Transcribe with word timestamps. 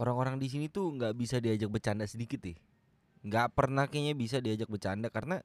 orang-orang 0.00 0.40
di 0.40 0.48
sini 0.48 0.72
tuh 0.72 0.96
nggak 0.96 1.12
bisa 1.12 1.36
diajak 1.38 1.68
bercanda 1.68 2.08
sedikit 2.08 2.40
deh 2.40 2.56
nggak 3.20 3.52
pernah 3.52 3.84
kayaknya 3.84 4.16
bisa 4.16 4.40
diajak 4.40 4.72
bercanda 4.72 5.12
karena 5.12 5.44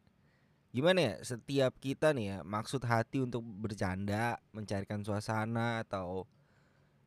gimana 0.71 0.99
ya 1.11 1.13
setiap 1.23 1.75
kita 1.83 2.15
nih 2.15 2.25
ya 2.31 2.37
maksud 2.47 2.79
hati 2.87 3.19
untuk 3.19 3.43
bercanda 3.43 4.39
mencarikan 4.55 5.03
suasana 5.03 5.83
atau 5.83 6.23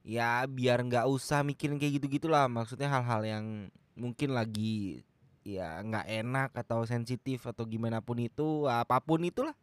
ya 0.04 0.44
biar 0.44 0.84
nggak 0.84 1.08
usah 1.08 1.40
mikirin 1.40 1.80
kayak 1.80 2.00
gitu 2.00 2.20
gitulah 2.20 2.48
maksudnya 2.48 2.92
hal-hal 2.92 3.24
yang 3.24 3.44
mungkin 3.96 4.36
lagi 4.36 5.04
ya 5.48 5.80
nggak 5.80 6.06
enak 6.06 6.50
atau 6.52 6.84
sensitif 6.84 7.48
atau 7.48 7.64
gimana 7.64 8.04
pun 8.04 8.20
itu 8.20 8.68
apa 8.68 9.00
pun 9.00 9.24
itulah. 9.24 9.56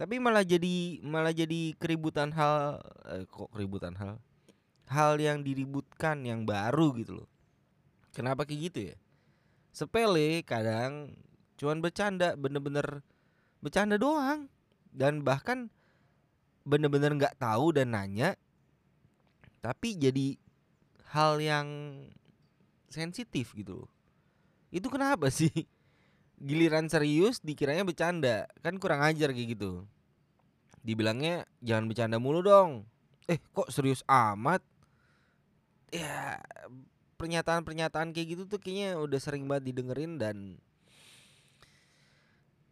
Tapi 0.00 0.16
malah 0.16 0.40
jadi 0.40 1.04
malah 1.04 1.36
jadi 1.36 1.76
keributan 1.76 2.32
hal 2.32 2.80
eh, 3.12 3.28
kok 3.28 3.52
keributan 3.52 3.92
hal 4.00 4.16
hal 4.90 5.22
yang 5.22 5.46
diributkan 5.46 6.26
yang 6.26 6.42
baru 6.42 6.92
gitu 6.98 7.22
loh. 7.22 7.28
Kenapa 8.10 8.42
kayak 8.42 8.60
gitu 8.70 8.78
ya? 8.90 8.96
Sepele 9.70 10.42
kadang 10.42 11.14
cuman 11.54 11.78
bercanda 11.78 12.34
bener-bener 12.34 13.06
bercanda 13.62 13.94
doang. 13.96 14.50
Dan 14.90 15.22
bahkan 15.22 15.70
bener-bener 16.66 17.14
nggak 17.14 17.38
tahu 17.38 17.70
dan 17.70 17.94
nanya 17.94 18.34
tapi 19.60 19.94
jadi 19.94 20.40
hal 21.12 21.38
yang 21.38 21.68
sensitif 22.88 23.52
gitu 23.52 23.84
loh. 23.84 23.90
Itu 24.72 24.88
kenapa 24.88 25.28
sih? 25.38 25.52
Giliran 26.40 26.88
serius 26.88 27.44
dikiranya 27.44 27.84
bercanda. 27.84 28.48
Kan 28.64 28.80
kurang 28.80 29.04
ajar 29.04 29.30
kayak 29.36 29.54
gitu. 29.54 29.84
Dibilangnya 30.80 31.44
jangan 31.60 31.84
bercanda 31.86 32.16
mulu 32.16 32.40
dong. 32.40 32.88
Eh 33.28 33.36
kok 33.52 33.68
serius 33.68 34.00
amat 34.08 34.64
ya 35.90 36.38
pernyataan-pernyataan 37.20 38.16
kayak 38.16 38.28
gitu 38.38 38.42
tuh 38.48 38.58
kayaknya 38.62 38.96
udah 38.96 39.20
sering 39.20 39.44
banget 39.44 39.74
didengerin 39.74 40.16
dan 40.16 40.56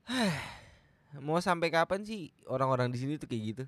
mau 1.27 1.37
sampai 1.43 1.69
kapan 1.69 2.07
sih 2.07 2.33
orang-orang 2.49 2.89
di 2.89 2.99
sini 2.99 3.21
tuh 3.21 3.29
kayak 3.29 3.45
gitu? 3.45 3.65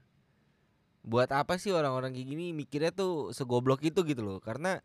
Buat 1.04 1.32
apa 1.36 1.60
sih 1.60 1.72
orang-orang 1.72 2.16
kayak 2.16 2.28
gini 2.28 2.56
mikirnya 2.56 2.92
tuh 2.92 3.32
segoblok 3.36 3.84
itu 3.84 4.00
gitu 4.04 4.24
loh 4.24 4.40
karena 4.40 4.80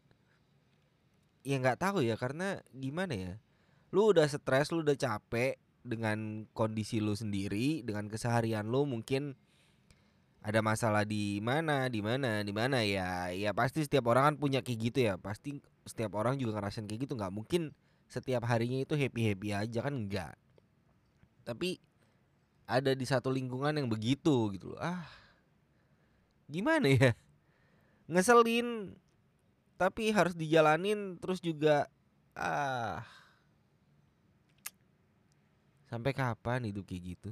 ya 1.45 1.61
nggak 1.61 1.80
tahu 1.80 2.02
ya 2.02 2.17
karena 2.17 2.59
gimana 2.73 3.13
ya 3.13 3.33
lu 3.93 4.11
udah 4.11 4.25
stres 4.25 4.73
lu 4.73 4.81
udah 4.81 4.97
capek 4.97 5.61
dengan 5.86 6.49
kondisi 6.58 6.97
lu 6.97 7.13
sendiri 7.13 7.86
dengan 7.86 8.09
keseharian 8.09 8.66
lu 8.66 8.89
mungkin 8.89 9.38
ada 10.45 10.61
masalah 10.61 11.01
di 11.09 11.41
mana 11.41 11.89
di 11.89 12.05
mana 12.05 12.45
di 12.45 12.53
mana 12.53 12.85
ya 12.85 13.33
ya 13.33 13.49
pasti 13.57 13.81
setiap 13.81 14.13
orang 14.13 14.29
kan 14.29 14.35
punya 14.38 14.59
kayak 14.61 14.79
gitu 14.93 14.99
ya. 15.09 15.13
Pasti 15.17 15.57
setiap 15.89 16.13
orang 16.21 16.37
juga 16.37 16.61
ngerasain 16.61 16.85
kayak 16.85 17.09
gitu. 17.09 17.17
Nggak 17.17 17.33
mungkin 17.33 17.73
setiap 18.05 18.45
harinya 18.45 18.77
itu 18.85 18.93
happy 18.93 19.33
happy 19.33 19.49
aja 19.57 19.79
kan 19.81 19.93
enggak 19.97 20.37
tapi 21.45 21.77
ada 22.65 22.97
di 22.97 23.05
satu 23.05 23.29
lingkungan 23.29 23.77
yang 23.77 23.85
begitu 23.85 24.49
gitu 24.57 24.73
loh. 24.73 24.81
Ah 24.81 25.05
gimana 26.49 26.89
ya? 26.89 27.13
Ngeselin 28.09 28.97
tapi 29.77 30.09
harus 30.09 30.33
dijalanin 30.33 31.21
terus 31.21 31.37
juga 31.37 31.85
ah. 32.33 33.05
Sampai 35.85 36.17
kapan 36.17 36.65
hidup 36.65 36.89
kayak 36.89 37.13
gitu 37.15 37.31